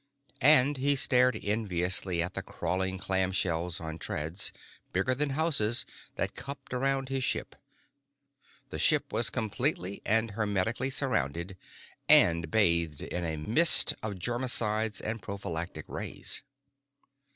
And 0.41 0.77
he 0.77 0.95
stared 0.95 1.35
enviously 1.35 2.23
at 2.23 2.33
the 2.33 2.41
crawling 2.41 2.97
clamshells 2.97 3.79
on 3.79 3.99
treads, 3.99 4.51
bigger 4.91 5.13
than 5.13 5.29
houses, 5.29 5.85
that 6.15 6.33
cupped 6.33 6.73
around 6.73 7.09
his 7.09 7.23
ship; 7.23 7.55
the 8.71 8.79
ship 8.79 9.13
was 9.13 9.29
completely 9.29 10.01
and 10.03 10.31
hermetically 10.31 10.89
surrounded, 10.89 11.55
and 12.09 12.49
bathed 12.49 13.03
in 13.03 13.23
a 13.25 13.37
mist 13.37 13.93
of 14.01 14.17
germicides 14.17 15.01
and 15.01 15.21
prophylactic 15.21 15.87
rays. 15.87 16.41